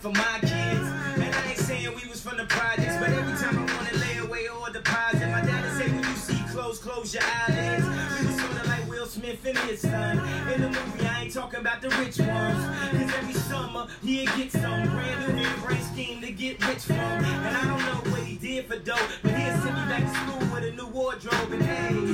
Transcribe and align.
for 0.00 0.08
my 0.12 0.38
kids. 0.40 0.86
And 1.20 1.34
I 1.34 1.50
ain't 1.50 1.58
saying 1.58 1.94
we 1.94 2.08
was 2.08 2.22
from 2.22 2.38
the 2.38 2.46
projects, 2.46 2.96
but 2.96 3.10
every 3.10 3.36
time 3.36 3.58
I 3.58 3.76
wanna 3.76 3.98
lay 3.98 4.16
away 4.18 4.48
or 4.48 4.70
deposit, 4.70 5.28
my 5.28 5.42
daddy 5.42 5.68
say 5.78 5.92
when 5.92 6.02
you 6.02 6.16
see 6.16 6.42
clothes, 6.50 6.78
close 6.78 7.12
your 7.12 7.22
eyelids. 7.22 7.84
We 7.84 8.26
was 8.26 8.40
sorta 8.40 8.66
like 8.68 8.88
Will 8.88 9.06
Smith 9.06 9.44
and 9.44 9.58
his 9.58 9.80
son. 9.80 10.18
In 10.54 10.62
the 10.62 10.68
movie, 10.68 11.06
I 11.06 11.24
ain't 11.24 11.34
talking 11.34 11.60
about 11.60 11.82
the 11.82 11.90
rich 11.90 12.18
ones. 12.18 12.64
Cause 12.90 13.14
every 13.18 13.34
summer, 13.34 13.86
he'd 14.02 14.30
get 14.36 14.50
some 14.52 14.88
brand 14.88 15.36
new 15.36 15.48
brain 15.62 15.82
scheme 15.82 16.22
to 16.22 16.32
get 16.32 16.66
rich 16.66 16.84
from. 16.84 16.96
And 16.96 17.56
I 17.56 17.64
don't 17.66 17.84
know 17.84 18.10
what 18.10 18.22
he 18.22 18.36
did 18.36 18.66
for 18.66 18.78
dough, 18.78 19.06
but 19.22 19.32
he'll 19.32 19.60
send 19.60 19.76
me 19.76 19.84
back 19.92 20.04
to 20.04 20.14
school 20.14 20.54
with 20.54 20.64
a 20.64 20.72
new 20.72 20.86
wardrobe. 20.86 21.52
And 21.52 21.62
hey, 21.62 22.09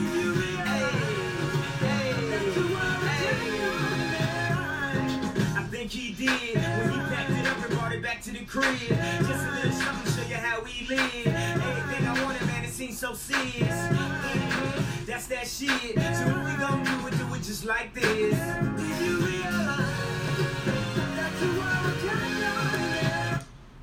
That's 15.06 15.28
that 15.28 15.46
shit. 15.46 15.70
So 15.70 16.26
if 16.26 16.44
we 16.44 16.56
gon' 16.58 16.82
do 16.82 17.06
it, 17.06 17.16
do 17.16 17.34
it 17.34 17.42
just 17.44 17.64
like 17.64 17.94
this. 17.94 18.34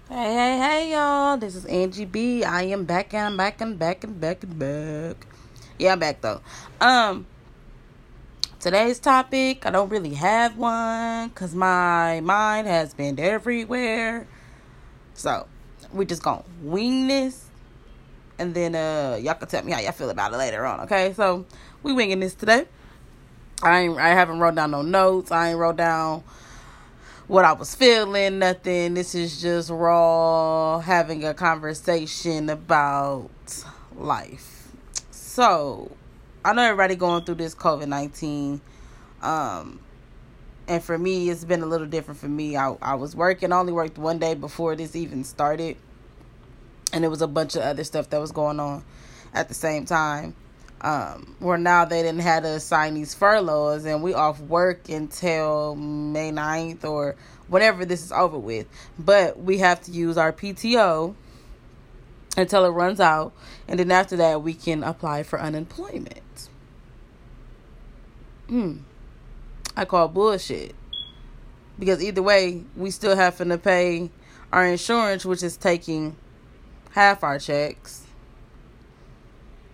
Hey, 0.10 0.34
hey, 0.34 0.58
hey, 0.60 0.92
y'all. 0.92 1.38
This 1.38 1.56
is 1.56 1.64
Angie 1.66 2.04
B. 2.04 2.44
I 2.44 2.64
am 2.64 2.84
back 2.84 3.14
and 3.14 3.38
back 3.38 3.62
and 3.62 3.80
back 3.80 4.04
and 4.04 4.20
back 4.20 4.44
and 4.44 4.60
back. 4.60 5.26
Yeah, 5.80 5.94
I'm 5.94 6.00
back 6.00 6.20
though. 6.20 6.42
Um, 6.82 7.26
today's 8.60 9.00
topic, 9.00 9.66
I 9.66 9.72
don't 9.72 9.88
really 9.88 10.16
have 10.16 10.58
one 10.58 11.30
because 11.30 11.56
my 11.56 12.20
mind 12.20 12.68
has 12.68 12.94
been 12.94 13.18
everywhere. 13.18 14.28
So, 15.14 15.48
we 15.94 16.06
just 16.06 16.24
gonna 16.24 16.44
wing 16.62 17.08
this. 17.08 17.50
And 18.40 18.54
then 18.54 18.76
uh 18.76 19.20
y'all 19.22 19.36
can 19.36 19.48
tell 19.48 19.64
me 19.64 19.72
how 19.72 19.80
y'all 19.80 19.92
feel 19.92 20.10
about 20.10 20.34
it 20.34 20.38
later 20.38 20.66
on, 20.66 20.82
okay? 20.82 21.14
So, 21.14 21.46
we 21.82 21.94
winging 21.94 22.20
this 22.20 22.34
today. 22.34 22.66
I 23.62 23.82
ain't, 23.82 23.98
I 23.98 24.10
haven't 24.10 24.40
wrote 24.40 24.56
down 24.56 24.72
no 24.72 24.82
notes. 24.82 25.32
I 25.32 25.50
ain't 25.50 25.58
wrote 25.58 25.78
down 25.78 26.24
what 27.28 27.46
I 27.46 27.54
was 27.54 27.74
feeling, 27.76 28.40
nothing. 28.40 28.94
This 28.96 29.16
is 29.16 29.42
just 29.42 29.70
raw 29.70 30.80
having 30.80 31.24
a 31.24 31.34
conversation 31.34 32.50
about 32.50 33.30
life. 33.96 34.70
So, 35.12 35.92
I 36.44 36.54
know 36.54 36.64
everybody 36.64 36.96
going 36.96 37.24
through 37.24 37.36
this 37.36 37.56
COVID 37.56 37.88
19. 37.88 38.62
Um, 39.22 39.80
and 40.68 40.84
for 40.84 40.98
me, 40.98 41.30
it's 41.30 41.46
been 41.46 41.62
a 41.62 41.66
little 41.66 41.88
different 41.88 42.20
for 42.20 42.28
me. 42.28 42.56
I, 42.58 42.76
I 42.82 42.96
was 42.96 43.16
working, 43.16 43.52
only 43.52 43.74
worked 43.74 43.98
one 43.98 44.20
day 44.20 44.34
before 44.34 44.76
this 44.76 44.96
even 44.96 45.24
started. 45.24 45.78
And 46.94 47.04
there 47.04 47.10
was 47.10 47.22
a 47.22 47.28
bunch 47.28 47.56
of 47.56 47.64
other 47.64 47.84
stuff 47.84 48.10
that 48.12 48.22
was 48.22 48.32
going 48.32 48.60
on 48.60 48.86
at 49.34 49.50
the 49.50 49.54
same 49.54 49.86
time 49.86 50.36
um, 50.84 51.36
where 51.40 51.58
now 51.58 51.86
they 51.86 52.02
didn't 52.02 52.22
have 52.22 52.44
to 52.44 52.50
assign 52.50 52.94
these 52.94 53.14
furloughs 53.14 53.86
and 53.86 54.04
we 54.04 54.14
off 54.14 54.40
work 54.42 54.90
until 54.90 55.76
May 55.76 56.32
9th 56.32 56.84
or 56.84 57.16
whenever 57.48 57.86
this 57.86 58.04
is 58.04 58.12
over 58.12 58.38
with. 58.38 58.68
But 59.00 59.40
we 59.40 59.60
have 59.60 59.82
to 59.84 59.92
use 59.92 60.18
our 60.18 60.34
PTO 60.34 61.16
until 62.36 62.66
it 62.66 62.70
runs 62.70 63.00
out. 63.00 63.32
And 63.68 63.80
then 63.80 63.92
after 63.92 64.18
that, 64.18 64.42
we 64.42 64.54
can 64.54 64.84
apply 64.84 65.24
for 65.24 65.40
unemployment. 65.40 66.50
Hmm. 68.50 68.80
I 69.78 69.86
call 69.86 70.10
bullshit. 70.10 70.76
Because 71.80 72.04
either 72.04 72.22
way, 72.22 72.64
we 72.76 72.92
still 72.92 73.16
having 73.16 73.50
to 73.50 73.58
pay 73.58 74.12
our 74.52 74.66
insurance, 74.66 75.26
which 75.26 75.42
is 75.42 75.58
taking 75.58 76.18
half 76.94 77.24
our 77.24 77.40
checks 77.40 78.06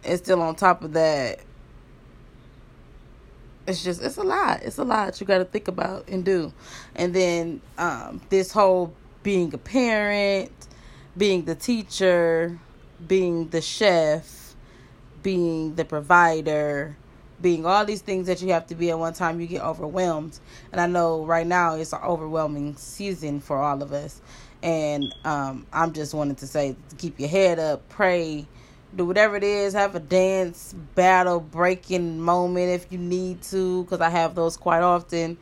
and 0.03 0.17
still 0.17 0.42
on 0.42 0.55
top 0.55 0.83
of 0.83 0.93
that 0.93 1.39
it's 3.70 3.83
just 3.83 4.02
it's 4.02 4.17
a 4.17 4.23
lot. 4.23 4.61
It's 4.64 4.77
a 4.77 4.83
lot 4.83 5.21
you 5.21 5.27
got 5.27 5.38
to 5.38 5.45
think 5.45 5.67
about 5.67 6.08
and 6.10 6.26
do. 6.26 6.52
And 6.95 7.14
then 7.14 7.61
um 7.77 8.21
this 8.30 8.52
whole 8.52 8.93
being 9.23 9.54
a 9.54 9.58
parent 9.58 10.52
being 11.16 11.45
the 11.45 11.55
teacher 11.55 12.60
being 13.08 13.49
the 13.49 13.61
chef 13.61 14.55
being 15.22 15.76
the 15.76 15.86
provider 15.86 16.98
being 17.42 17.66
all 17.66 17.86
these 17.86 18.02
things 18.02 18.27
that 18.27 18.42
you 18.42 18.49
have 18.52 18.67
to 18.67 18.76
be 18.76 18.89
at 18.89 18.99
one 18.99 19.14
time 19.14 19.39
you 19.39 19.48
get 19.48 19.61
overwhelmed. 19.61 20.39
And 20.72 20.82
i 20.82 20.88
know 20.88 21.26
right 21.26 21.48
now 21.48 21.76
it's 21.76 21.93
an 21.93 22.02
overwhelming 22.04 22.76
season 22.76 23.39
for 23.39 23.58
all 23.58 23.83
of 23.83 23.93
us 23.93 24.22
and 24.61 25.14
um 25.25 25.65
i'm 25.71 25.93
just 25.93 26.14
wanting 26.14 26.36
to 26.36 26.47
say 26.47 26.75
keep 26.97 27.20
your 27.20 27.30
head 27.30 27.59
up 27.59 27.87
pray 27.89 28.45
do 28.95 29.05
whatever 29.05 29.36
it 29.36 29.43
is 29.43 29.73
have 29.73 29.95
a 29.95 29.99
dance 29.99 30.73
battle 30.95 31.39
breaking 31.39 32.20
moment 32.20 32.69
if 32.69 32.92
you 32.92 32.98
need 32.98 33.42
to 33.42 33.83
because 33.83 34.02
i 34.02 34.09
have 34.09 34.36
those 34.36 34.58
quite 34.58 34.81
often. 34.81 35.37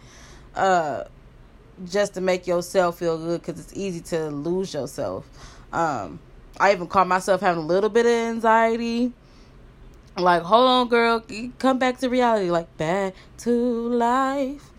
Uh 0.56 1.04
just 1.86 2.16
to 2.16 2.22
make 2.22 2.48
yourself 2.48 2.98
feel 2.98 3.20
good 3.20 3.40
because 3.40 3.60
it's 3.60 3.74
easy 3.78 4.02
to 4.02 4.30
lose 4.30 4.74
yourself. 4.74 5.30
Um 5.72 6.20
i 6.60 6.72
even 6.72 6.88
caught 6.88 7.08
myself 7.08 7.42
having 7.42 7.64
a 7.64 7.66
little 7.66 7.90
bit 7.90 8.06
of 8.06 8.12
anxiety. 8.12 9.14
Like 10.18 10.42
hold 10.42 10.68
on 10.68 10.88
girl 10.90 11.24
come 11.60 11.80
back 11.80 12.00
to 12.00 12.10
reality 12.10 12.50
like 12.50 12.76
back 12.78 13.14
to 13.40 13.52
life 13.90 14.72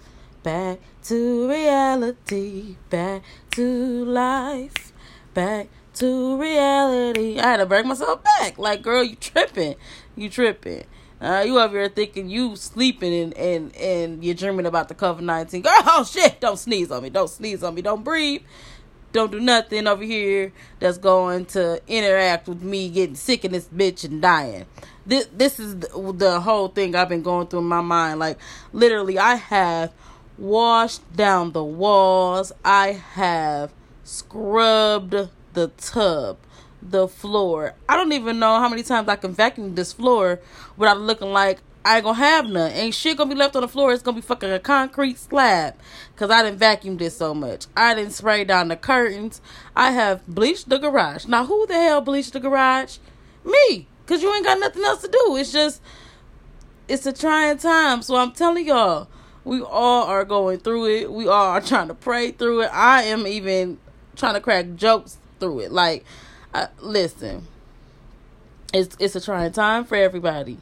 back 0.42 0.78
to 1.02 1.48
reality 1.48 2.76
back 2.90 3.22
to 3.50 4.04
life 4.04 4.92
back 5.34 5.68
to 5.94 6.40
reality. 6.40 7.38
I 7.38 7.42
had 7.42 7.56
to 7.58 7.66
bring 7.66 7.88
myself 7.88 8.22
back. 8.22 8.58
Like, 8.58 8.82
girl, 8.82 9.02
you 9.02 9.16
tripping. 9.16 9.74
You 10.16 10.28
tripping. 10.28 10.84
Uh, 11.20 11.42
you 11.44 11.58
over 11.58 11.76
here 11.76 11.88
thinking 11.88 12.28
you 12.28 12.54
sleeping 12.54 13.12
and, 13.12 13.34
and, 13.36 13.76
and 13.76 14.24
you're 14.24 14.34
dreaming 14.34 14.66
about 14.66 14.88
the 14.88 14.94
COVID 14.94 15.20
19. 15.20 15.62
Girl, 15.62 15.72
oh 15.86 16.04
shit, 16.04 16.40
don't 16.40 16.58
sneeze 16.58 16.92
on 16.92 17.02
me. 17.02 17.10
Don't 17.10 17.28
sneeze 17.28 17.64
on 17.64 17.74
me. 17.74 17.82
Don't 17.82 18.04
breathe. 18.04 18.42
Don't 19.12 19.32
do 19.32 19.40
nothing 19.40 19.86
over 19.86 20.04
here 20.04 20.52
that's 20.78 20.98
going 20.98 21.46
to 21.46 21.80
interact 21.88 22.46
with 22.46 22.62
me 22.62 22.88
getting 22.90 23.14
sick 23.16 23.44
in 23.44 23.52
this 23.52 23.66
bitch 23.66 24.04
and 24.04 24.22
dying. 24.22 24.66
This, 25.06 25.26
this 25.32 25.58
is 25.58 25.78
the, 25.78 26.12
the 26.12 26.40
whole 26.40 26.68
thing 26.68 26.94
I've 26.94 27.08
been 27.08 27.22
going 27.22 27.46
through 27.48 27.60
in 27.60 27.64
my 27.64 27.80
mind. 27.80 28.20
Like, 28.20 28.38
literally, 28.72 29.18
I 29.18 29.36
have 29.36 29.92
washed 30.38 31.16
down 31.16 31.52
the 31.52 31.64
walls. 31.64 32.52
I 32.64 32.92
have 32.92 33.72
scrubbed 34.04 35.14
the 35.52 35.68
tub, 35.76 36.38
the 36.80 37.08
floor. 37.08 37.74
I 37.88 37.96
don't 37.96 38.12
even 38.12 38.38
know 38.38 38.60
how 38.60 38.68
many 38.68 38.82
times 38.82 39.08
I 39.08 39.16
can 39.16 39.32
vacuum 39.32 39.74
this 39.74 39.92
floor 39.92 40.40
without 40.76 41.00
looking 41.00 41.32
like 41.32 41.58
I 41.84 41.96
ain't 41.96 42.04
gonna 42.04 42.18
have 42.18 42.48
none. 42.48 42.70
Ain't 42.72 42.94
shit 42.94 43.16
gonna 43.16 43.30
be 43.30 43.36
left 43.36 43.56
on 43.56 43.62
the 43.62 43.68
floor. 43.68 43.92
It's 43.92 44.02
gonna 44.02 44.16
be 44.16 44.20
fucking 44.20 44.50
a 44.50 44.58
concrete 44.58 45.18
slab. 45.18 45.74
Cause 46.16 46.30
I 46.30 46.42
didn't 46.42 46.58
vacuum 46.58 46.96
this 46.96 47.16
so 47.16 47.34
much. 47.34 47.66
I 47.76 47.94
didn't 47.94 48.12
spray 48.12 48.44
down 48.44 48.68
the 48.68 48.76
curtains. 48.76 49.40
I 49.74 49.92
have 49.92 50.26
bleached 50.26 50.68
the 50.68 50.78
garage. 50.78 51.26
Now 51.26 51.46
who 51.46 51.66
the 51.66 51.74
hell 51.74 52.00
bleached 52.00 52.34
the 52.34 52.40
garage? 52.40 52.98
Me. 53.44 53.86
Cause 54.06 54.22
you 54.22 54.34
ain't 54.34 54.44
got 54.44 54.60
nothing 54.60 54.84
else 54.84 55.02
to 55.02 55.08
do. 55.08 55.36
It's 55.36 55.52
just 55.52 55.80
it's 56.88 57.06
a 57.06 57.12
trying 57.12 57.58
time. 57.58 58.02
So 58.02 58.16
I'm 58.16 58.32
telling 58.32 58.66
y'all, 58.66 59.08
we 59.48 59.62
all 59.62 60.04
are 60.04 60.26
going 60.26 60.58
through 60.58 60.88
it. 60.88 61.10
We 61.10 61.26
all 61.26 61.52
are 61.52 61.60
trying 61.62 61.88
to 61.88 61.94
pray 61.94 62.32
through 62.32 62.62
it. 62.62 62.70
I 62.70 63.04
am 63.04 63.26
even 63.26 63.78
trying 64.14 64.34
to 64.34 64.40
crack 64.40 64.66
jokes 64.76 65.16
through 65.40 65.60
it. 65.60 65.72
Like, 65.72 66.04
uh, 66.52 66.66
listen, 66.80 67.46
it's 68.74 68.94
it's 69.00 69.16
a 69.16 69.22
trying 69.22 69.52
time 69.52 69.86
for 69.86 69.96
everybody. 69.96 70.58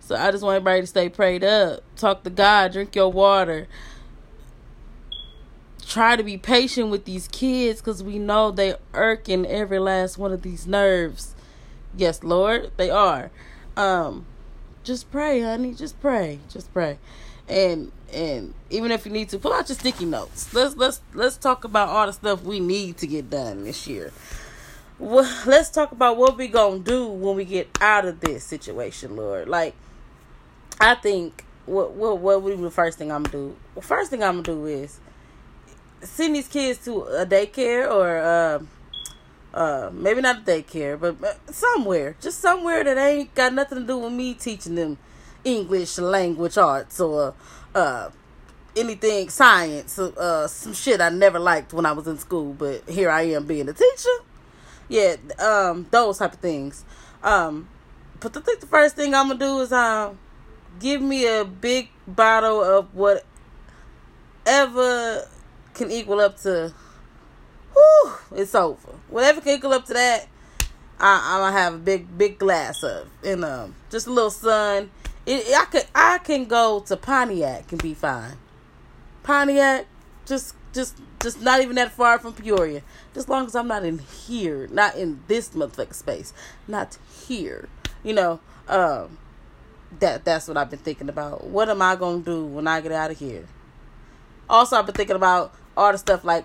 So 0.00 0.16
I 0.16 0.32
just 0.32 0.42
want 0.42 0.56
everybody 0.56 0.80
to 0.80 0.86
stay 0.88 1.08
prayed 1.08 1.44
up. 1.44 1.84
Talk 1.96 2.24
to 2.24 2.30
God. 2.30 2.72
Drink 2.72 2.96
your 2.96 3.12
water. 3.12 3.68
Try 5.86 6.16
to 6.16 6.24
be 6.24 6.36
patient 6.36 6.90
with 6.90 7.04
these 7.04 7.28
kids 7.28 7.80
because 7.80 8.02
we 8.02 8.18
know 8.18 8.50
they 8.50 8.74
irking 8.94 9.46
every 9.46 9.78
last 9.78 10.18
one 10.18 10.32
of 10.32 10.42
these 10.42 10.66
nerves. 10.66 11.36
Yes, 11.96 12.24
Lord, 12.24 12.72
they 12.78 12.90
are. 12.90 13.30
Um, 13.76 14.26
just 14.82 15.10
pray, 15.12 15.40
honey. 15.40 15.72
Just 15.72 16.00
pray. 16.00 16.40
Just 16.48 16.72
pray. 16.72 16.98
And 17.48 17.92
and 18.12 18.54
even 18.70 18.90
if 18.90 19.04
you 19.04 19.12
need 19.12 19.28
to, 19.30 19.38
pull 19.38 19.52
out 19.52 19.68
your 19.68 19.76
sticky 19.76 20.06
notes. 20.06 20.52
Let's 20.54 20.76
let's 20.76 21.00
let's 21.12 21.36
talk 21.36 21.64
about 21.64 21.88
all 21.88 22.06
the 22.06 22.12
stuff 22.12 22.42
we 22.42 22.60
need 22.60 22.96
to 22.98 23.06
get 23.06 23.30
done 23.30 23.64
this 23.64 23.86
year 23.86 24.12
well, 24.98 25.42
let's 25.46 25.70
talk 25.70 25.92
about 25.92 26.16
what 26.16 26.36
we 26.36 26.48
gonna 26.48 26.78
do 26.78 27.06
when 27.06 27.36
we 27.36 27.44
get 27.44 27.68
out 27.80 28.04
of 28.04 28.20
this 28.20 28.44
situation, 28.44 29.16
Lord. 29.16 29.48
Like, 29.48 29.74
I 30.80 30.94
think 30.94 31.44
what 31.66 31.92
what 31.92 32.18
what 32.18 32.42
would 32.42 32.56
be 32.56 32.62
the 32.62 32.70
first 32.70 32.98
thing 32.98 33.10
I'm 33.10 33.24
gonna 33.24 33.32
do? 33.32 33.80
First 33.80 34.10
thing 34.10 34.22
I'm 34.22 34.42
gonna 34.42 34.42
do 34.42 34.66
is 34.66 35.00
send 36.02 36.36
these 36.36 36.48
kids 36.48 36.84
to 36.84 37.02
a 37.02 37.26
daycare 37.26 37.90
or 37.90 38.18
uh, 38.18 39.56
uh, 39.56 39.90
maybe 39.92 40.20
not 40.20 40.38
a 40.38 40.42
daycare, 40.42 40.98
but 40.98 41.38
somewhere, 41.52 42.16
just 42.20 42.40
somewhere 42.40 42.84
that 42.84 42.98
ain't 42.98 43.34
got 43.34 43.52
nothing 43.52 43.78
to 43.78 43.84
do 43.84 43.98
with 43.98 44.12
me 44.12 44.34
teaching 44.34 44.74
them 44.74 44.98
English 45.44 45.98
language 45.98 46.56
arts 46.58 47.00
or 47.00 47.34
uh, 47.74 48.10
anything 48.76 49.28
science, 49.28 49.98
uh, 49.98 50.46
some 50.48 50.72
shit 50.72 51.00
I 51.00 51.08
never 51.08 51.38
liked 51.38 51.72
when 51.72 51.86
I 51.86 51.92
was 51.92 52.06
in 52.06 52.18
school, 52.18 52.52
but 52.52 52.88
here 52.88 53.10
I 53.10 53.22
am 53.22 53.46
being 53.46 53.68
a 53.68 53.72
teacher. 53.72 54.08
Yeah, 54.88 55.16
um, 55.38 55.86
those 55.90 56.18
type 56.18 56.34
of 56.34 56.40
things. 56.40 56.84
Um, 57.22 57.68
but 58.20 58.36
I 58.36 58.40
think 58.40 58.60
the 58.60 58.66
first 58.66 58.96
thing 58.96 59.14
I'm 59.14 59.28
gonna 59.28 59.38
do 59.38 59.60
is 59.60 59.72
um, 59.72 60.18
give 60.80 61.00
me 61.00 61.26
a 61.26 61.44
big 61.44 61.88
bottle 62.06 62.62
of 62.62 62.94
whatever 62.94 63.22
can 65.74 65.90
equal 65.90 66.20
up 66.20 66.38
to. 66.38 66.72
Whew, 67.72 68.12
it's 68.36 68.54
over. 68.54 68.92
Whatever 69.08 69.40
can 69.40 69.56
equal 69.56 69.72
up 69.72 69.86
to 69.86 69.94
that, 69.94 70.28
I, 70.98 71.34
I'm 71.34 71.40
gonna 71.40 71.58
have 71.58 71.74
a 71.74 71.78
big, 71.78 72.16
big 72.16 72.38
glass 72.38 72.82
of, 72.82 73.08
and 73.24 73.44
um, 73.44 73.74
just 73.90 74.06
a 74.06 74.10
little 74.10 74.30
sun. 74.30 74.90
It, 75.26 75.54
I 75.56 75.64
could, 75.64 75.86
I 75.94 76.18
can 76.18 76.44
go 76.44 76.80
to 76.80 76.96
Pontiac 76.96 77.72
and 77.72 77.82
be 77.82 77.94
fine. 77.94 78.36
Pontiac, 79.22 79.86
just, 80.26 80.54
just, 80.72 80.98
just 81.22 81.40
not 81.40 81.60
even 81.62 81.76
that 81.76 81.92
far 81.92 82.18
from 82.18 82.34
Peoria. 82.34 82.82
Just 83.14 83.28
long 83.28 83.46
as 83.46 83.54
I'm 83.54 83.68
not 83.68 83.84
in 83.84 83.98
here, 83.98 84.66
not 84.70 84.96
in 84.96 85.22
this 85.28 85.50
motherfucking 85.50 85.94
space, 85.94 86.34
not 86.68 86.98
here. 87.26 87.68
You 88.02 88.12
know, 88.12 88.40
um, 88.68 89.18
that 90.00 90.24
that's 90.24 90.48
what 90.48 90.56
I've 90.56 90.70
been 90.70 90.78
thinking 90.78 91.08
about. 91.08 91.44
What 91.44 91.68
am 91.68 91.80
I 91.80 91.96
gonna 91.96 92.22
do 92.22 92.44
when 92.44 92.66
I 92.66 92.80
get 92.80 92.92
out 92.92 93.10
of 93.10 93.18
here? 93.18 93.46
Also, 94.48 94.76
I've 94.76 94.86
been 94.86 94.94
thinking 94.94 95.16
about 95.16 95.54
all 95.76 95.90
the 95.92 95.98
stuff 95.98 96.24
like 96.24 96.44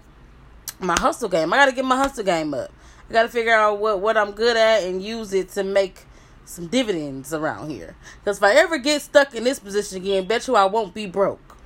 my 0.79 0.97
hustle 0.99 1.29
game. 1.29 1.53
I 1.53 1.57
gotta 1.57 1.71
get 1.71 1.85
my 1.85 1.97
hustle 1.97 2.23
game 2.23 2.53
up. 2.53 2.71
I 3.09 3.13
gotta 3.13 3.29
figure 3.29 3.53
out 3.53 3.79
what 3.79 3.99
what 3.99 4.17
I'm 4.17 4.31
good 4.31 4.55
at 4.55 4.83
and 4.83 5.03
use 5.03 5.33
it 5.33 5.49
to 5.49 5.63
make 5.63 6.05
some 6.49 6.67
dividends 6.67 7.33
around 7.33 7.69
here. 7.69 7.95
Because 8.19 8.37
if 8.37 8.43
I 8.43 8.53
ever 8.55 8.77
get 8.77 9.01
stuck 9.01 9.35
in 9.35 9.43
this 9.43 9.59
position 9.59 9.97
again, 9.97 10.25
bet 10.25 10.47
you 10.47 10.55
I 10.55 10.65
won't 10.65 10.93
be 10.93 11.05
broke. 11.05 11.57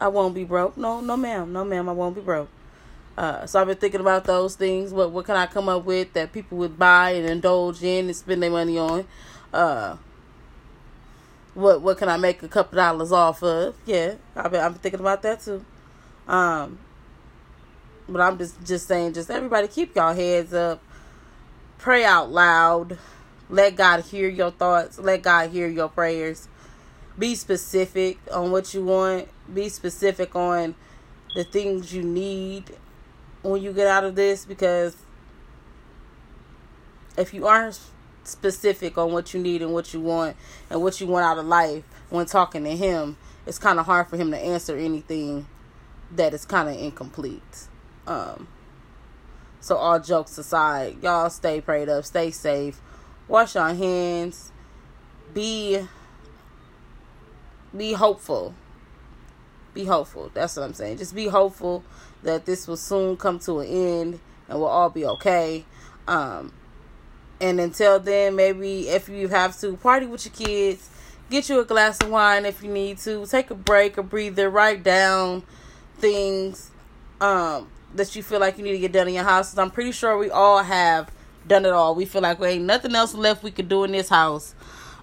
I 0.00 0.08
won't 0.08 0.34
be 0.34 0.44
broke. 0.44 0.76
No, 0.76 1.00
no, 1.00 1.16
ma'am, 1.16 1.52
no, 1.52 1.64
ma'am, 1.64 1.88
I 1.88 1.92
won't 1.92 2.14
be 2.14 2.20
broke. 2.20 2.48
Uh, 3.18 3.44
so 3.44 3.60
I've 3.60 3.66
been 3.66 3.76
thinking 3.76 4.00
about 4.00 4.24
those 4.24 4.54
things. 4.54 4.92
What 4.92 5.10
what 5.10 5.26
can 5.26 5.36
I 5.36 5.46
come 5.46 5.68
up 5.68 5.84
with 5.84 6.12
that 6.14 6.32
people 6.32 6.56
would 6.58 6.78
buy 6.78 7.10
and 7.10 7.28
indulge 7.28 7.82
in 7.82 8.06
and 8.06 8.16
spend 8.16 8.42
their 8.42 8.50
money 8.50 8.78
on? 8.78 9.06
Uh, 9.52 9.96
what 11.54 11.82
what 11.82 11.98
can 11.98 12.08
I 12.08 12.16
make 12.16 12.42
a 12.42 12.48
couple 12.48 12.76
dollars 12.76 13.12
off 13.12 13.42
of? 13.42 13.74
Yeah, 13.84 14.14
I've 14.36 14.52
been, 14.52 14.60
I've 14.60 14.72
been 14.72 14.80
thinking 14.80 15.00
about 15.00 15.22
that 15.22 15.40
too. 15.40 15.64
Um, 16.28 16.78
but 18.08 18.20
I'm 18.22 18.38
just 18.38 18.64
just 18.64 18.86
saying, 18.86 19.12
just 19.14 19.30
everybody 19.30 19.68
keep 19.68 19.96
y'all 19.96 20.14
heads 20.14 20.54
up, 20.54 20.80
pray 21.76 22.04
out 22.04 22.30
loud, 22.30 22.96
let 23.50 23.76
God 23.76 24.04
hear 24.04 24.28
your 24.28 24.52
thoughts, 24.52 24.98
let 24.98 25.22
God 25.22 25.50
hear 25.50 25.66
your 25.66 25.88
prayers. 25.88 26.48
Be 27.18 27.34
specific 27.34 28.18
on 28.32 28.52
what 28.52 28.72
you 28.72 28.84
want. 28.84 29.28
Be 29.52 29.68
specific 29.68 30.34
on 30.36 30.74
the 31.34 31.44
things 31.44 31.92
you 31.92 32.02
need 32.02 32.76
when 33.42 33.60
you 33.62 33.72
get 33.72 33.86
out 33.86 34.04
of 34.04 34.14
this 34.14 34.44
because 34.44 34.96
if 37.16 37.34
you 37.34 37.46
aren't 37.46 37.78
specific 38.24 38.96
on 38.96 39.12
what 39.12 39.34
you 39.34 39.40
need 39.40 39.62
and 39.62 39.72
what 39.72 39.92
you 39.92 40.00
want 40.00 40.36
and 40.68 40.80
what 40.80 41.00
you 41.00 41.06
want 41.06 41.24
out 41.24 41.38
of 41.38 41.46
life 41.46 41.84
when 42.08 42.26
talking 42.26 42.64
to 42.64 42.76
him, 42.76 43.16
it's 43.46 43.58
kind 43.58 43.80
of 43.80 43.86
hard 43.86 44.08
for 44.08 44.16
him 44.16 44.30
to 44.30 44.38
answer 44.38 44.76
anything 44.76 45.46
that 46.12 46.32
is 46.34 46.44
kind 46.44 46.68
of 46.68 46.76
incomplete. 46.76 47.66
Um, 48.06 48.48
so 49.60 49.76
all 49.76 49.98
jokes 50.00 50.38
aside, 50.38 51.02
y'all 51.02 51.30
stay 51.30 51.60
prayed 51.60 51.88
up, 51.88 52.04
stay 52.04 52.30
safe, 52.30 52.80
wash 53.30 53.54
your 53.54 53.72
hands, 53.72 54.50
be 55.32 55.86
be 57.74 57.92
hopeful. 57.92 58.54
Be 59.72 59.84
hopeful. 59.84 60.30
That's 60.34 60.56
what 60.56 60.64
I'm 60.64 60.74
saying. 60.74 60.98
Just 60.98 61.14
be 61.14 61.28
hopeful 61.28 61.84
that 62.24 62.44
this 62.44 62.66
will 62.66 62.76
soon 62.76 63.16
come 63.16 63.38
to 63.40 63.60
an 63.60 63.68
end 63.68 64.20
and 64.48 64.58
we'll 64.58 64.68
all 64.68 64.90
be 64.90 65.06
okay. 65.06 65.64
Um, 66.08 66.52
and 67.40 67.60
until 67.60 68.00
then, 68.00 68.34
maybe 68.34 68.88
if 68.88 69.08
you 69.08 69.28
have 69.28 69.58
to, 69.60 69.76
party 69.76 70.06
with 70.06 70.26
your 70.26 70.34
kids. 70.34 70.90
Get 71.30 71.48
you 71.48 71.60
a 71.60 71.64
glass 71.64 72.02
of 72.02 72.10
wine 72.10 72.44
if 72.44 72.60
you 72.60 72.72
need 72.72 72.98
to. 72.98 73.24
Take 73.26 73.52
a 73.52 73.54
break, 73.54 73.96
a 73.96 74.02
breather. 74.02 74.50
Write 74.50 74.82
down 74.82 75.44
things 75.98 76.72
um, 77.20 77.68
that 77.94 78.16
you 78.16 78.24
feel 78.24 78.40
like 78.40 78.58
you 78.58 78.64
need 78.64 78.72
to 78.72 78.78
get 78.78 78.90
done 78.90 79.06
in 79.06 79.14
your 79.14 79.22
house. 79.22 79.56
I'm 79.56 79.70
pretty 79.70 79.92
sure 79.92 80.18
we 80.18 80.28
all 80.28 80.64
have 80.64 81.12
done 81.50 81.66
it 81.66 81.72
all. 81.72 81.94
We 81.94 82.06
feel 82.06 82.22
like 82.22 82.38
there 82.38 82.48
ain't 82.48 82.64
nothing 82.64 82.94
else 82.94 83.12
left 83.12 83.42
we 83.42 83.50
could 83.50 83.68
do 83.68 83.84
in 83.84 83.92
this 83.92 84.08
house. 84.08 84.54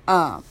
Um, 0.08 0.44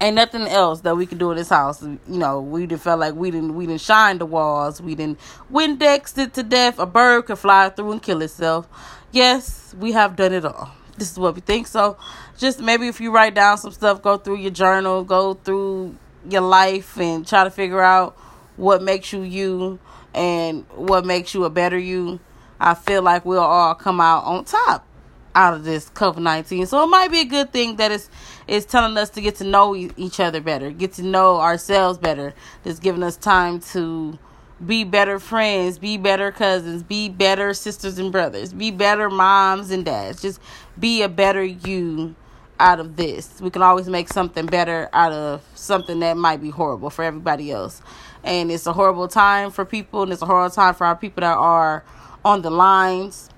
ain't 0.00 0.16
nothing 0.16 0.48
else 0.48 0.80
that 0.80 0.96
we 0.96 1.06
could 1.06 1.18
do 1.18 1.30
in 1.30 1.36
this 1.36 1.50
house. 1.50 1.82
You 1.82 2.00
know, 2.08 2.40
we 2.40 2.66
didn't 2.66 2.82
feel 2.82 2.96
like 2.96 3.14
we 3.14 3.30
didn't 3.30 3.54
we 3.54 3.66
didn't 3.66 3.82
shine 3.82 4.18
the 4.18 4.26
walls. 4.26 4.80
We 4.80 4.94
didn't 4.94 5.20
Windexed 5.52 6.18
it 6.18 6.34
to 6.34 6.42
death. 6.42 6.78
A 6.78 6.86
bird 6.86 7.26
could 7.26 7.38
fly 7.38 7.68
through 7.68 7.92
and 7.92 8.02
kill 8.02 8.22
itself. 8.22 8.66
Yes, 9.12 9.74
we 9.78 9.92
have 9.92 10.16
done 10.16 10.32
it 10.32 10.44
all. 10.44 10.72
This 10.96 11.12
is 11.12 11.18
what 11.18 11.34
we 11.34 11.40
think. 11.42 11.66
So, 11.66 11.98
just 12.38 12.60
maybe 12.60 12.88
if 12.88 13.00
you 13.00 13.12
write 13.12 13.34
down 13.34 13.58
some 13.58 13.72
stuff, 13.72 14.00
go 14.00 14.16
through 14.16 14.38
your 14.38 14.50
journal, 14.50 15.04
go 15.04 15.34
through 15.34 15.94
your 16.28 16.40
life, 16.40 16.96
and 16.98 17.26
try 17.26 17.44
to 17.44 17.50
figure 17.50 17.82
out 17.82 18.16
what 18.56 18.82
makes 18.82 19.12
you 19.12 19.22
you 19.22 19.78
and 20.14 20.64
what 20.74 21.04
makes 21.04 21.34
you 21.34 21.44
a 21.44 21.50
better 21.50 21.78
you. 21.78 22.18
I 22.60 22.74
feel 22.74 23.02
like 23.02 23.24
we'll 23.24 23.40
all 23.40 23.74
come 23.74 24.00
out 24.00 24.24
on 24.24 24.44
top 24.44 24.86
out 25.34 25.54
of 25.54 25.64
this 25.64 25.90
COVID 25.90 26.18
nineteen. 26.18 26.66
So 26.66 26.82
it 26.84 26.86
might 26.86 27.10
be 27.10 27.20
a 27.20 27.24
good 27.24 27.52
thing 27.52 27.76
that 27.76 27.90
it's 27.90 28.08
it's 28.46 28.66
telling 28.66 28.96
us 28.96 29.10
to 29.10 29.20
get 29.20 29.36
to 29.36 29.44
know 29.44 29.74
each 29.74 30.20
other 30.20 30.40
better, 30.40 30.70
get 30.70 30.92
to 30.94 31.02
know 31.02 31.40
ourselves 31.40 31.98
better. 31.98 32.34
It's 32.64 32.78
giving 32.78 33.02
us 33.02 33.16
time 33.16 33.60
to 33.72 34.18
be 34.64 34.84
better 34.84 35.18
friends, 35.18 35.78
be 35.78 35.96
better 35.96 36.30
cousins, 36.30 36.82
be 36.82 37.08
better 37.08 37.52
sisters 37.54 37.98
and 37.98 38.12
brothers, 38.12 38.52
be 38.52 38.70
better 38.70 39.10
moms 39.10 39.70
and 39.70 39.84
dads. 39.84 40.22
Just 40.22 40.40
be 40.78 41.02
a 41.02 41.08
better 41.08 41.42
you 41.42 42.14
out 42.60 42.78
of 42.78 42.96
this. 42.96 43.40
We 43.40 43.50
can 43.50 43.62
always 43.62 43.88
make 43.88 44.08
something 44.08 44.46
better 44.46 44.88
out 44.92 45.12
of 45.12 45.42
something 45.54 45.98
that 46.00 46.16
might 46.16 46.40
be 46.40 46.50
horrible 46.50 46.90
for 46.90 47.02
everybody 47.04 47.50
else. 47.50 47.82
And 48.22 48.50
it's 48.50 48.66
a 48.66 48.72
horrible 48.72 49.08
time 49.08 49.50
for 49.50 49.64
people 49.64 50.04
and 50.04 50.12
it's 50.12 50.22
a 50.22 50.26
horrible 50.26 50.54
time 50.54 50.74
for 50.74 50.86
our 50.86 50.96
people 50.96 51.22
that 51.22 51.36
are 51.36 51.84
on 52.24 52.42
the 52.42 52.50
lines. 52.50 53.30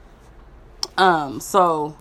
Um 0.96 1.40
so 1.40 1.96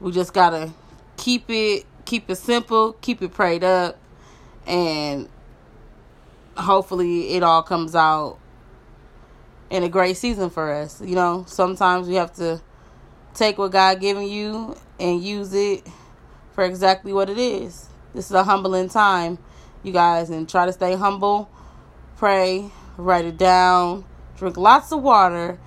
we 0.00 0.12
just 0.12 0.32
got 0.32 0.50
to 0.50 0.72
keep 1.16 1.44
it 1.48 1.84
keep 2.04 2.28
it 2.30 2.36
simple, 2.36 2.94
keep 2.94 3.22
it 3.22 3.32
prayed 3.32 3.64
up 3.64 3.98
and 4.66 5.28
hopefully 6.56 7.34
it 7.34 7.42
all 7.42 7.62
comes 7.62 7.94
out 7.94 8.38
in 9.70 9.82
a 9.84 9.88
great 9.88 10.16
season 10.16 10.50
for 10.50 10.72
us. 10.72 11.00
You 11.00 11.14
know, 11.14 11.44
sometimes 11.46 12.08
we 12.08 12.14
have 12.16 12.32
to 12.34 12.60
take 13.34 13.58
what 13.58 13.72
God 13.72 14.00
given 14.00 14.28
you 14.28 14.76
and 14.98 15.22
use 15.22 15.54
it 15.54 15.86
for 16.52 16.64
exactly 16.64 17.12
what 17.12 17.30
it 17.30 17.38
is. 17.38 17.86
This 18.14 18.26
is 18.26 18.32
a 18.32 18.44
humbling 18.44 18.88
time, 18.88 19.38
you 19.82 19.92
guys, 19.92 20.30
and 20.30 20.48
try 20.48 20.66
to 20.66 20.72
stay 20.72 20.96
humble, 20.96 21.48
pray, 22.16 22.70
write 22.96 23.24
it 23.24 23.36
down, 23.36 24.04
drink 24.36 24.56
lots 24.56 24.92
of 24.92 25.02
water, 25.02 25.58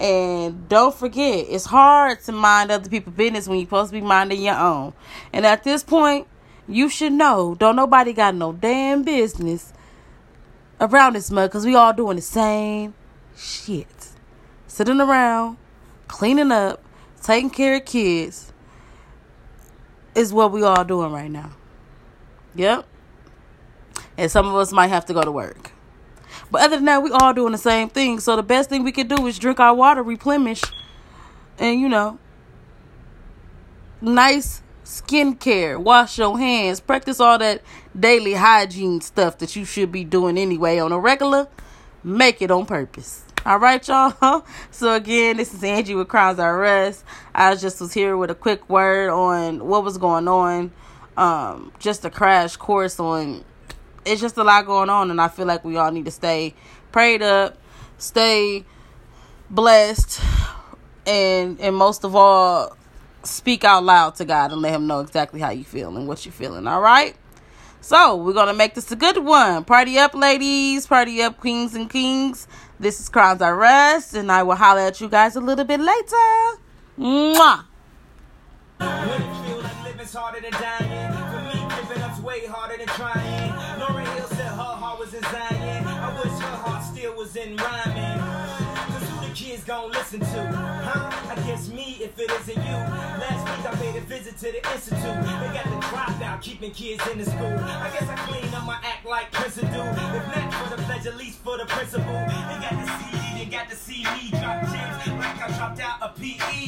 and 0.00 0.66
don't 0.66 0.94
forget, 0.94 1.44
it's 1.48 1.66
hard 1.66 2.22
to 2.22 2.32
mind 2.32 2.70
other 2.70 2.88
people's 2.88 3.16
business 3.16 3.46
when 3.46 3.58
you're 3.58 3.66
supposed 3.66 3.90
to 3.90 4.00
be 4.00 4.00
minding 4.00 4.42
your 4.42 4.56
own. 4.56 4.94
And 5.30 5.44
at 5.44 5.62
this 5.62 5.82
point, 5.84 6.26
you 6.66 6.88
should 6.88 7.12
know, 7.12 7.54
don't 7.54 7.76
nobody 7.76 8.14
got 8.14 8.34
no 8.34 8.54
damn 8.54 9.02
business 9.02 9.74
around 10.80 11.16
this 11.16 11.30
mug 11.30 11.50
because 11.50 11.66
we 11.66 11.74
all 11.74 11.92
doing 11.92 12.16
the 12.16 12.22
same 12.22 12.94
shit. 13.36 14.08
Sitting 14.66 15.02
around, 15.02 15.58
cleaning 16.08 16.50
up, 16.50 16.82
taking 17.22 17.50
care 17.50 17.76
of 17.76 17.84
kids 17.84 18.54
is 20.14 20.32
what 20.32 20.50
we 20.50 20.62
all 20.62 20.84
doing 20.84 21.12
right 21.12 21.30
now. 21.30 21.50
Yep. 22.54 22.86
And 24.16 24.30
some 24.30 24.46
of 24.46 24.54
us 24.54 24.72
might 24.72 24.88
have 24.88 25.04
to 25.06 25.12
go 25.12 25.20
to 25.20 25.30
work. 25.30 25.69
But 26.50 26.62
other 26.62 26.76
than 26.76 26.86
that, 26.86 27.02
we 27.02 27.10
all 27.10 27.32
doing 27.32 27.52
the 27.52 27.58
same 27.58 27.88
thing. 27.88 28.20
So 28.20 28.36
the 28.36 28.42
best 28.42 28.68
thing 28.68 28.82
we 28.82 28.92
can 28.92 29.08
do 29.08 29.26
is 29.26 29.38
drink 29.38 29.60
our 29.60 29.74
water, 29.74 30.02
replenish, 30.02 30.62
and 31.58 31.80
you 31.80 31.88
know, 31.88 32.18
nice 34.00 34.62
skincare, 34.84 35.78
wash 35.78 36.18
your 36.18 36.38
hands, 36.38 36.80
practice 36.80 37.20
all 37.20 37.38
that 37.38 37.62
daily 37.98 38.34
hygiene 38.34 39.00
stuff 39.00 39.38
that 39.38 39.54
you 39.54 39.64
should 39.64 39.92
be 39.92 40.04
doing 40.04 40.36
anyway 40.36 40.78
on 40.78 40.92
a 40.92 40.98
regular. 40.98 41.48
Make 42.02 42.40
it 42.42 42.50
on 42.50 42.66
purpose. 42.66 43.24
All 43.46 43.58
right, 43.58 43.86
y'all. 43.86 44.44
So 44.70 44.94
again, 44.94 45.36
this 45.36 45.54
is 45.54 45.62
Angie 45.62 45.94
with 45.94 46.08
Crimes 46.08 46.38
R 46.38 46.64
Us. 46.64 47.04
I 47.34 47.54
just 47.54 47.80
was 47.80 47.92
here 47.92 48.16
with 48.16 48.30
a 48.30 48.34
quick 48.34 48.68
word 48.68 49.10
on 49.10 49.66
what 49.66 49.84
was 49.84 49.98
going 49.98 50.28
on. 50.28 50.72
Um, 51.16 51.72
just 51.78 52.04
a 52.04 52.10
crash 52.10 52.56
course 52.56 52.98
on. 52.98 53.44
It's 54.04 54.20
just 54.20 54.36
a 54.36 54.44
lot 54.44 54.66
going 54.66 54.88
on, 54.88 55.10
and 55.10 55.20
I 55.20 55.28
feel 55.28 55.46
like 55.46 55.64
we 55.64 55.76
all 55.76 55.90
need 55.90 56.06
to 56.06 56.10
stay 56.10 56.54
prayed 56.92 57.22
up, 57.22 57.56
stay 57.98 58.64
blessed, 59.48 60.20
and 61.06 61.60
and 61.60 61.76
most 61.76 62.04
of 62.04 62.16
all, 62.16 62.76
speak 63.22 63.64
out 63.64 63.84
loud 63.84 64.14
to 64.16 64.24
God 64.24 64.52
and 64.52 64.62
let 64.62 64.72
Him 64.72 64.86
know 64.86 65.00
exactly 65.00 65.40
how 65.40 65.50
you 65.50 65.64
feel 65.64 65.96
and 65.96 66.08
what 66.08 66.24
you're 66.24 66.32
feeling. 66.32 66.66
All 66.66 66.80
right. 66.80 67.14
So 67.82 68.16
we're 68.16 68.34
gonna 68.34 68.54
make 68.54 68.74
this 68.74 68.90
a 68.92 68.96
good 68.96 69.18
one. 69.18 69.64
Party 69.64 69.98
up, 69.98 70.14
ladies. 70.14 70.86
Party 70.86 71.22
up, 71.22 71.38
queens 71.38 71.74
and 71.74 71.88
kings. 71.88 72.46
This 72.78 73.00
is 73.00 73.08
Crowns 73.08 73.42
I 73.42 73.50
Rest, 73.50 74.14
and 74.14 74.30
I 74.30 74.42
will 74.42 74.56
holler 74.56 74.80
at 74.80 75.00
you 75.00 75.08
guys 75.08 75.36
a 75.36 75.40
little 75.40 75.64
bit 75.64 75.80
later. 75.80 76.60
Mwah. 76.98 77.64
harder 80.12 80.40
than 80.40 80.52
dying. 80.52 81.12
For 81.12 81.58
me, 81.58 81.82
giving 81.88 82.02
up's 82.02 82.20
way 82.20 82.46
harder 82.46 82.76
than 82.76 82.86
trying. 82.88 83.29
rhyming. 87.62 88.18
Cause 88.92 89.08
who 89.08 89.28
the 89.28 89.34
kids 89.34 89.64
gon' 89.64 89.90
listen 89.90 90.20
to? 90.20 90.40
Huh? 90.82 91.30
I 91.30 91.34
guess 91.46 91.68
me 91.68 91.98
if 92.00 92.18
it 92.18 92.30
isn't 92.30 92.56
you. 92.56 92.78
Last 93.22 93.42
week 93.48 93.66
I 93.66 93.74
paid 93.76 93.96
a 93.96 94.00
visit 94.00 94.36
to 94.38 94.52
the 94.52 94.62
institute. 94.72 95.00
They 95.02 95.50
got 95.54 95.64
the 95.64 95.78
dropout 95.86 96.42
keeping 96.42 96.70
kids 96.72 97.06
in 97.08 97.18
the 97.18 97.24
school. 97.24 97.56
I 97.58 97.90
guess 97.92 98.08
I 98.08 98.16
clean 98.26 98.52
up 98.54 98.64
my 98.66 98.78
act 98.82 99.06
like 99.06 99.30
prison 99.32 99.66
do. 99.72 99.80
If 99.80 100.26
not 100.36 100.54
for 100.54 100.76
the 100.76 100.82
pledge, 100.82 101.06
at 101.06 101.16
least 101.16 101.38
for 101.40 101.58
the 101.58 101.66
principal. 101.66 102.12
They 102.12 102.58
got 102.60 102.76
the 102.80 102.86
CD, 102.98 103.44
they 103.44 103.50
got 103.50 103.68
the 103.68 103.76
CD. 103.76 104.30
Drop 104.30 104.62
gems 104.62 105.06
like 105.18 105.40
I 105.42 105.48
dropped 105.56 105.80
out 105.80 105.98
a 106.02 106.08
PE. 106.18 106.66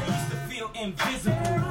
They 0.00 0.12
used 0.12 0.30
to 0.30 0.36
feel 0.48 0.70
invisible. 0.74 1.63